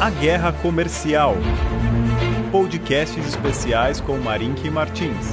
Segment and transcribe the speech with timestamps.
[0.00, 1.36] A Guerra Comercial.
[2.50, 5.26] Podcasts especiais com Marink Martins.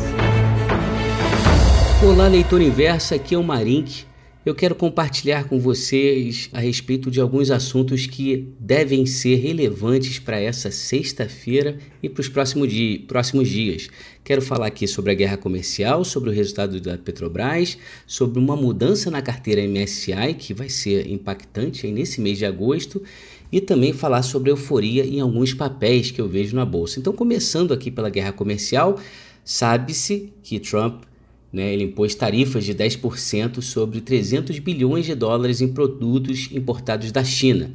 [2.03, 4.03] Olá, leitor inverso, aqui é o Marink.
[4.45, 10.39] Eu quero compartilhar com vocês a respeito de alguns assuntos que devem ser relevantes para
[10.39, 13.89] essa sexta-feira e para os próximos, dia, próximos dias.
[14.23, 19.09] Quero falar aqui sobre a guerra comercial, sobre o resultado da Petrobras, sobre uma mudança
[19.11, 23.01] na carteira MSCI que vai ser impactante nesse mês de agosto
[23.51, 26.99] e também falar sobre euforia em alguns papéis que eu vejo na bolsa.
[26.99, 28.99] Então, começando aqui pela guerra comercial,
[29.43, 31.03] sabe-se que Trump
[31.51, 37.23] né, ele impôs tarifas de 10% sobre 300 bilhões de dólares em produtos importados da
[37.23, 37.71] China.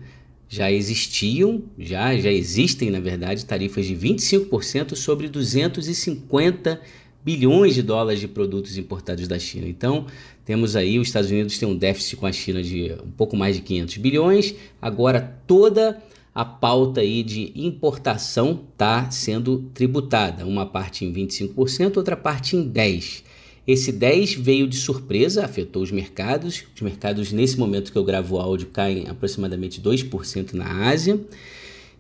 [0.49, 6.79] Já existiam, já, já existem, na verdade, tarifas de 25% sobre 250
[7.25, 9.67] bilhões de dólares de produtos importados da China.
[9.67, 10.07] Então,
[10.45, 13.57] temos aí, os Estados Unidos têm um déficit com a China de um pouco mais
[13.57, 14.55] de 500 bilhões.
[14.81, 16.03] Agora, toda
[16.35, 22.69] a pauta aí de importação está sendo tributada, uma parte em 25%, outra parte em
[22.69, 23.23] 10%.
[23.65, 26.65] Esse 10 veio de surpresa, afetou os mercados.
[26.75, 31.21] Os mercados, nesse momento que eu gravo o áudio, caem aproximadamente 2% na Ásia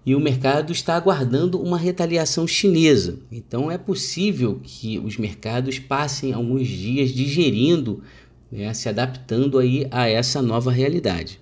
[0.05, 3.19] e o mercado está aguardando uma retaliação chinesa.
[3.31, 8.03] Então é possível que os mercados passem alguns dias digerindo,
[8.51, 11.41] né, se adaptando aí a essa nova realidade.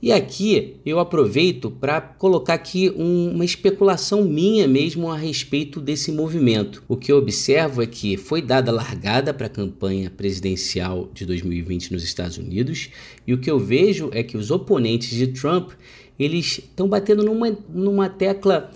[0.00, 6.12] E aqui eu aproveito para colocar aqui um, uma especulação minha mesmo a respeito desse
[6.12, 6.84] movimento.
[6.86, 11.92] O que eu observo é que foi dada largada para a campanha presidencial de 2020
[11.92, 12.90] nos Estados Unidos,
[13.26, 15.70] e o que eu vejo é que os oponentes de Trump
[16.18, 18.70] eles estão batendo numa, numa tecla,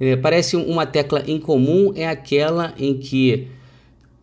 [0.00, 3.48] é, parece uma tecla em comum, é aquela em que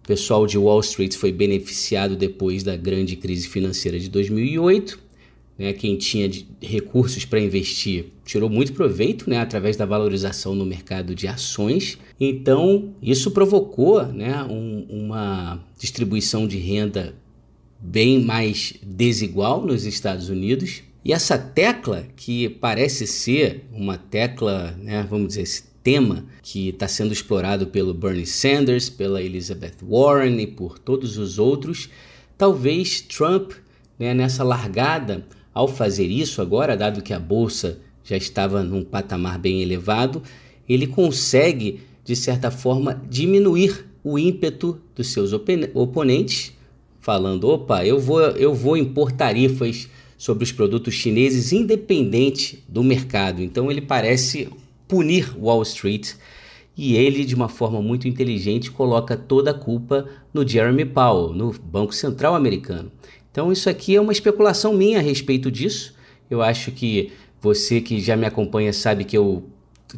[0.03, 5.05] o pessoal de Wall Street foi beneficiado depois da grande crise financeira de 2008.
[5.57, 6.29] Né, quem tinha
[6.61, 11.97] recursos para investir tirou muito proveito né, através da valorização no mercado de ações.
[12.19, 17.15] Então, isso provocou né, um, uma distribuição de renda
[17.79, 20.83] bem mais desigual nos Estados Unidos.
[21.05, 26.87] E essa tecla, que parece ser uma tecla, né, vamos dizer, esse tema que está
[26.87, 31.89] sendo explorado pelo Bernie Sanders, pela Elizabeth Warren e por todos os outros,
[32.35, 33.51] talvez Trump,
[33.99, 35.23] né, nessa largada,
[35.53, 40.23] ao fazer isso agora, dado que a bolsa já estava num patamar bem elevado,
[40.67, 46.51] ele consegue, de certa forma, diminuir o ímpeto dos seus oponentes,
[46.99, 53.41] falando: opa, eu vou, eu vou impor tarifas sobre os produtos chineses independente do mercado.
[53.41, 54.49] Então ele parece
[54.87, 56.13] punir Wall Street
[56.77, 61.53] e ele, de uma forma muito inteligente, coloca toda a culpa no Jeremy Powell, no
[61.53, 62.91] Banco Central americano.
[63.31, 65.93] Então isso aqui é uma especulação minha a respeito disso.
[66.29, 67.11] Eu acho que
[67.41, 69.49] você que já me acompanha sabe que eu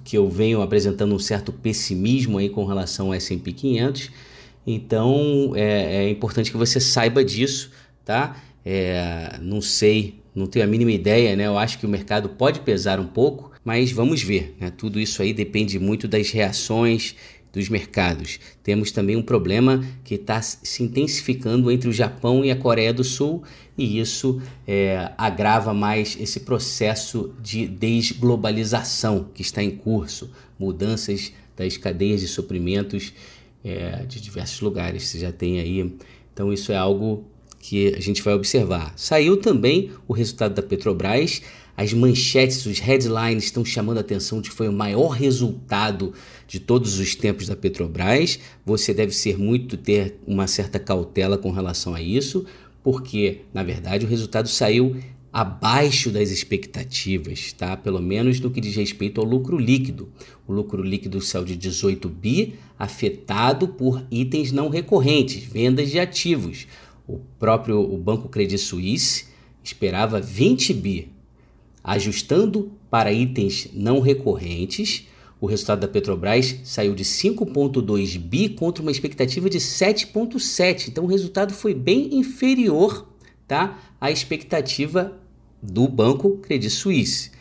[0.03, 4.11] que eu venho apresentando um certo pessimismo aí com relação ao S&P 500.
[4.65, 7.71] Então é, é importante que você saiba disso,
[8.03, 8.35] tá?
[8.69, 11.47] É, não sei, não tenho a mínima ideia, né?
[11.47, 14.69] Eu acho que o mercado pode pesar um pouco, mas vamos ver, né?
[14.69, 17.15] Tudo isso aí depende muito das reações
[17.53, 18.41] dos mercados.
[18.61, 23.05] Temos também um problema que está se intensificando entre o Japão e a Coreia do
[23.05, 23.41] Sul,
[23.77, 30.29] e isso é, agrava mais esse processo de desglobalização que está em curso,
[30.59, 33.13] mudanças das cadeias de suprimentos
[33.63, 35.03] é, de diversos lugares.
[35.03, 35.95] Você já tem aí.
[36.33, 37.25] Então, isso é algo
[37.59, 38.93] que a gente vai observar.
[38.95, 41.41] Saiu também o resultado da Petrobras.
[41.75, 46.13] As manchetes, os headlines estão chamando a atenção de que foi o maior resultado
[46.47, 48.39] de todos os tempos da Petrobras.
[48.65, 52.45] Você deve ser muito ter uma certa cautela com relação a isso,
[52.83, 54.95] porque na verdade o resultado saiu
[55.31, 57.77] abaixo das expectativas, tá?
[57.77, 60.09] Pelo menos no que diz respeito ao lucro líquido.
[60.47, 66.65] O lucro líquido saiu de 18 bi, afetado por itens não recorrentes, vendas de ativos.
[67.07, 69.25] O próprio o Banco Credit Suisse
[69.63, 71.11] esperava 20 bi.
[71.83, 75.07] Ajustando para itens não recorrentes,
[75.39, 80.89] o resultado da Petrobras saiu de 5,2 bi contra uma expectativa de 7,7.
[80.89, 83.07] Então o resultado foi bem inferior
[83.47, 85.17] tá, à expectativa
[85.61, 87.31] do Banco Credit Suisse.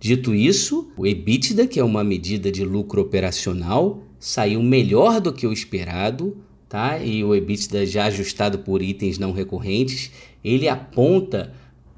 [0.00, 5.46] Dito isso, o EBITDA, que é uma medida de lucro operacional, saiu melhor do que
[5.46, 6.36] o esperado,
[6.68, 6.98] tá?
[6.98, 10.10] E o EBITDA já ajustado por itens não recorrentes,
[10.44, 11.52] ele aponta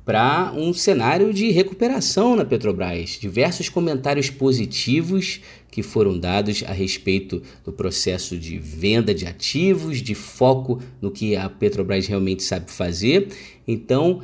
[0.09, 3.19] para um cenário de recuperação na Petrobras.
[3.21, 10.15] Diversos comentários positivos que foram dados a respeito do processo de venda de ativos, de
[10.15, 13.29] foco no que a Petrobras realmente sabe fazer.
[13.67, 14.23] Então,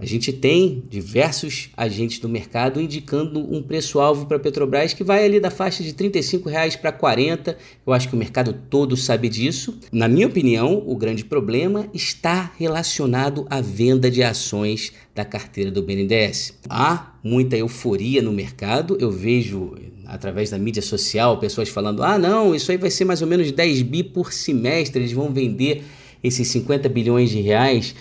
[0.00, 5.26] A gente tem diversos agentes do mercado indicando um preço-alvo para a Petrobras que vai
[5.26, 7.54] ali da faixa de 35 reais para 40.
[7.86, 9.78] Eu acho que o mercado todo sabe disso.
[9.92, 15.82] Na minha opinião, o grande problema está relacionado à venda de ações da carteira do
[15.82, 16.58] BNDES.
[16.66, 18.96] Há muita euforia no mercado.
[18.98, 19.74] Eu vejo
[20.06, 23.52] através da mídia social pessoas falando: "Ah, não, isso aí vai ser mais ou menos
[23.52, 25.84] 10 bi por semestre, eles vão vender
[26.24, 27.94] esses 50 bilhões de reais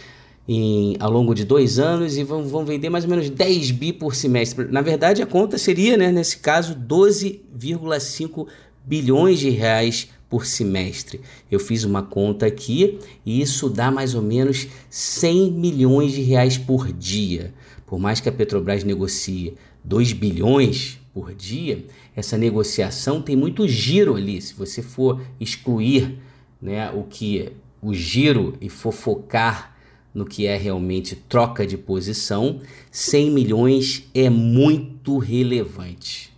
[0.51, 3.93] em, ao longo de dois anos e vão, vão vender mais ou menos 10 bi
[3.93, 4.65] por semestre.
[4.71, 8.47] Na verdade, a conta seria, né, nesse caso, 12,5
[8.83, 11.21] bilhões de reais por semestre.
[11.51, 16.57] Eu fiz uma conta aqui e isso dá mais ou menos 100 milhões de reais
[16.57, 17.53] por dia.
[17.85, 19.53] Por mais que a Petrobras negocie
[19.83, 21.85] 2 bilhões por dia,
[22.15, 24.41] essa negociação tem muito giro ali.
[24.41, 26.17] Se você for excluir
[26.59, 27.51] né, o que
[27.83, 29.77] o giro e for focar
[30.13, 32.59] no que é realmente troca de posição,
[32.91, 36.33] 100 milhões é muito relevante.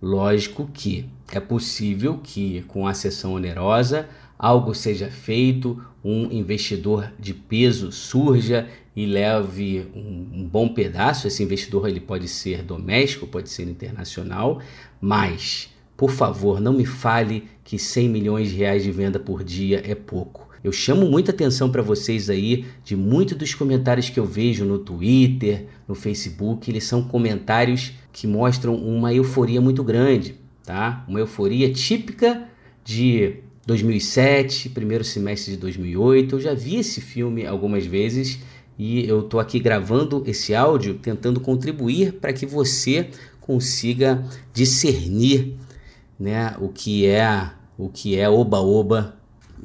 [0.00, 4.08] Lógico que é possível que com a sessão onerosa
[4.38, 11.26] algo seja feito, um investidor de peso surja e leve um, um, bom pedaço.
[11.26, 14.60] Esse investidor ele pode ser doméstico, pode ser internacional,
[15.00, 19.82] mas por favor não me fale que 100 milhões de reais de venda por dia
[19.84, 20.45] é pouco.
[20.66, 24.80] Eu chamo muita atenção para vocês aí de muitos dos comentários que eu vejo no
[24.80, 30.34] Twitter, no Facebook, eles são comentários que mostram uma euforia muito grande,
[30.64, 31.04] tá?
[31.06, 32.48] Uma euforia típica
[32.82, 36.34] de 2007, primeiro semestre de 2008.
[36.34, 38.40] Eu já vi esse filme algumas vezes
[38.76, 43.10] e eu tô aqui gravando esse áudio tentando contribuir para que você
[43.40, 45.54] consiga discernir,
[46.18, 49.15] né, o que é o que é oba-oba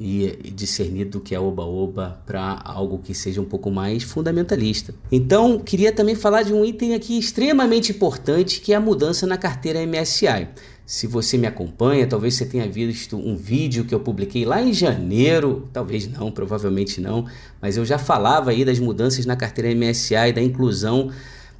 [0.04, 4.92] e discernir do que é oba-oba para algo que seja um pouco mais fundamentalista.
[5.12, 9.38] Então, queria também falar de um item aqui extremamente importante que é a mudança na
[9.38, 10.48] carteira MSI.
[10.84, 14.72] Se você me acompanha, talvez você tenha visto um vídeo que eu publiquei lá em
[14.72, 17.24] janeiro, talvez não, provavelmente não,
[17.60, 21.10] mas eu já falava aí das mudanças na carteira MSI da inclusão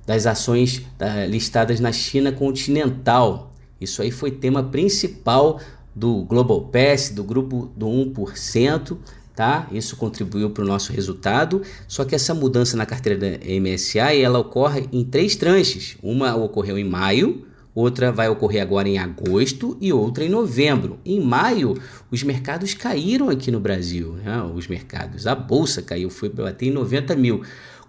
[0.05, 0.83] das ações
[1.29, 3.55] listadas na China continental.
[3.81, 5.61] Isso aí foi tema principal
[5.95, 8.97] do Global Pass, do grupo do 1%,
[9.35, 9.67] tá?
[9.73, 11.63] Isso contribuiu para o nosso resultado.
[11.87, 15.97] Só que essa mudança na carteira da MSI, ela ocorre em três tranches.
[16.03, 20.99] Uma ocorreu em maio, outra vai ocorrer agora em agosto e outra em novembro.
[21.05, 21.77] Em maio,
[22.11, 24.43] os mercados caíram aqui no Brasil, né?
[24.55, 27.43] Os mercados, a bolsa caiu, foi bater em 90 mil.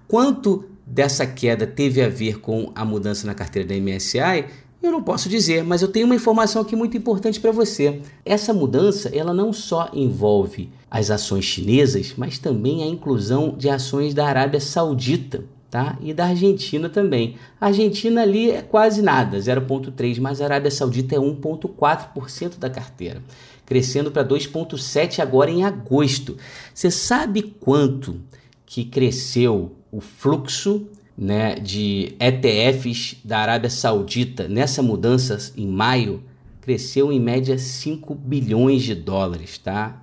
[0.08, 4.46] Quanto dessa queda teve a ver com a mudança na carteira da MSI?
[4.84, 8.02] Eu não posso dizer, mas eu tenho uma informação aqui muito importante para você.
[8.26, 14.14] Essa mudança, ela não só envolve as ações chinesas, mas também a inclusão de ações
[14.14, 15.98] da Arábia Saudita, tá?
[16.02, 17.38] E da Argentina também.
[17.62, 23.24] A Argentina ali é quase nada, 0.3, mas a Arábia Saudita é 1.4% da carteira,
[23.66, 26.36] crescendo para 2.7 agora em agosto.
[26.74, 28.20] Você sabe quanto
[28.66, 36.24] que cresceu o fluxo né, de ETFs da Arábia Saudita nessa mudança em maio
[36.62, 40.02] cresceu em média 5 bilhões de dólares, tá?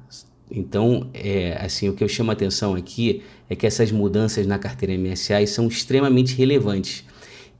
[0.50, 4.58] Então, é, assim, o que eu chamo a atenção aqui é que essas mudanças na
[4.58, 7.04] carteira MSI são extremamente relevantes.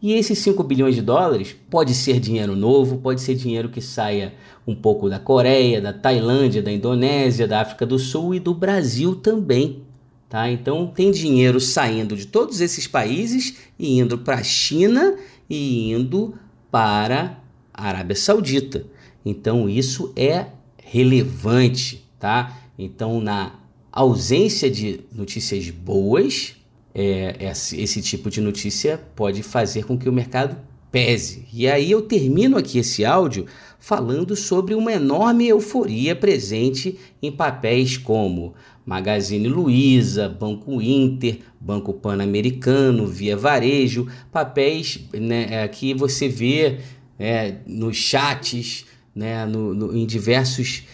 [0.03, 4.34] E esses 5 bilhões de dólares pode ser dinheiro novo, pode ser dinheiro que saia
[4.67, 9.15] um pouco da Coreia, da Tailândia, da Indonésia, da África do Sul e do Brasil
[9.15, 9.82] também.
[10.31, 10.49] Tá?
[10.49, 15.17] Então tem dinheiro saindo de todos esses países e indo para a China
[15.49, 16.34] e indo
[16.70, 17.43] para
[17.75, 18.87] a Arábia Saudita.
[19.27, 20.46] Então isso é
[20.81, 22.56] relevante, tá?
[22.79, 23.58] Então na
[23.91, 26.55] ausência de notícias boas,
[26.94, 27.37] é,
[27.72, 30.56] esse, tipo de notícia pode fazer com que o mercado
[30.93, 31.44] pese.
[31.53, 33.46] E aí eu termino aqui esse áudio
[33.81, 38.55] falando sobre uma enorme euforia presente em papéis como
[38.91, 46.79] Magazine Luiza, Banco Inter, Banco Pan-Americano, Via Varejo, papéis né, é, que você vê
[47.17, 50.89] é, nos chats, né, no, no, em diversos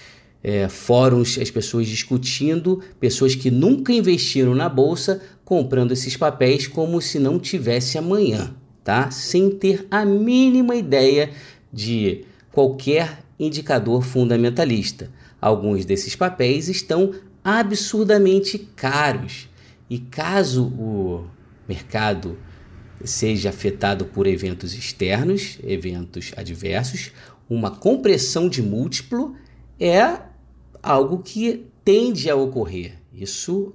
[0.44, 7.00] é, fóruns, as pessoas discutindo, pessoas que nunca investiram na bolsa comprando esses papéis como
[7.00, 9.10] se não tivesse amanhã, tá?
[9.10, 11.30] Sem ter a mínima ideia
[11.72, 15.10] de qualquer indicador fundamentalista.
[15.40, 17.14] Alguns desses papéis estão
[17.46, 19.48] absurdamente caros.
[19.88, 21.26] E caso o
[21.68, 22.36] mercado
[23.04, 27.12] seja afetado por eventos externos, eventos adversos,
[27.48, 29.36] uma compressão de múltiplo
[29.78, 30.22] é
[30.82, 32.94] algo que tende a ocorrer.
[33.14, 33.72] Isso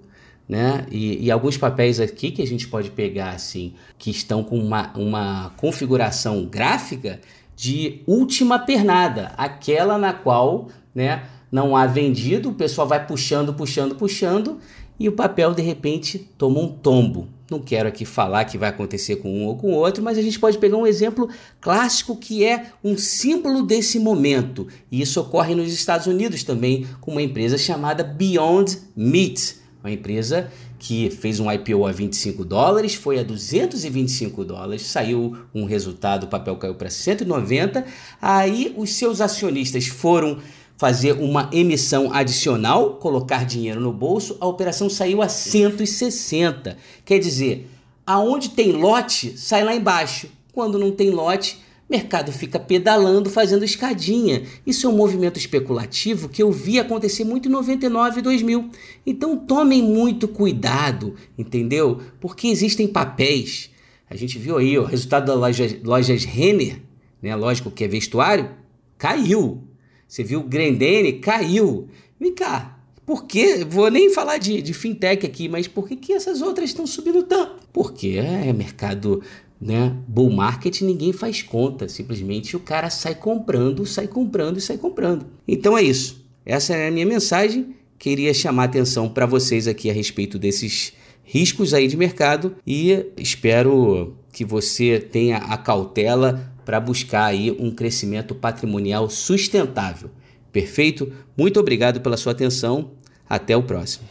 [0.49, 0.85] né?
[0.91, 4.91] E, e, alguns papéis aqui que a gente pode pegar assim, que estão com uma,
[4.97, 7.21] uma configuração gráfica
[7.55, 13.95] de última pernada, aquela na qual, né, não há vendido, o pessoal vai puxando, puxando,
[13.95, 14.57] puxando
[14.99, 17.27] e o papel de repente toma um tombo.
[17.49, 20.39] Não quero aqui falar que vai acontecer com um ou com outro, mas a gente
[20.39, 21.27] pode pegar um exemplo
[21.59, 24.67] clássico que é um símbolo desse momento.
[24.91, 30.51] E isso ocorre nos Estados Unidos também, com uma empresa chamada Beyond Meat uma empresa
[30.77, 36.27] que fez um IPO a 25 dólares, foi a 225 dólares, saiu um resultado, o
[36.27, 37.85] papel caiu para 190.
[38.21, 40.39] Aí os seus acionistas foram
[40.81, 46.75] fazer uma emissão adicional, colocar dinheiro no bolso, a operação saiu a 160.
[47.05, 47.69] Quer dizer,
[48.03, 50.27] aonde tem lote, sai lá embaixo.
[50.51, 54.41] Quando não tem lote, mercado fica pedalando, fazendo escadinha.
[54.65, 58.71] Isso é um movimento especulativo que eu vi acontecer muito em 99 e 2000.
[59.05, 62.01] Então tomem muito cuidado, entendeu?
[62.19, 63.69] Porque existem papéis.
[64.09, 66.81] A gente viu aí o resultado das lojas, lojas Renner,
[67.21, 67.35] né?
[67.35, 68.49] lógico que é vestuário,
[68.97, 69.67] caiu.
[70.11, 71.87] Você viu Grendene, caiu.
[72.19, 73.63] Vem cá, por que?
[73.63, 77.23] Vou nem falar de, de fintech aqui, mas por que, que essas outras estão subindo
[77.23, 77.65] tanto?
[77.71, 79.23] Porque é mercado
[79.59, 79.95] né?
[80.09, 85.27] Bull market ninguém faz conta, simplesmente o cara sai comprando, sai comprando e sai comprando.
[85.47, 86.25] Então é isso.
[86.45, 87.73] Essa é a minha mensagem.
[87.97, 90.91] Queria chamar atenção para vocês aqui a respeito desses
[91.23, 97.71] riscos aí de mercado e espero que você tenha a cautela para buscar aí um
[97.71, 100.11] crescimento patrimonial sustentável.
[100.51, 101.11] Perfeito?
[101.37, 102.91] Muito obrigado pela sua atenção.
[103.29, 104.05] Até o próximo.